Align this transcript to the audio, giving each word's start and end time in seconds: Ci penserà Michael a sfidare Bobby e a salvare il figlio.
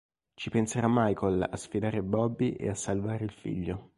Ci 0.33 0.49
penserà 0.49 0.87
Michael 0.89 1.43
a 1.47 1.55
sfidare 1.55 2.01
Bobby 2.01 2.53
e 2.55 2.69
a 2.69 2.73
salvare 2.73 3.23
il 3.25 3.31
figlio. 3.31 3.89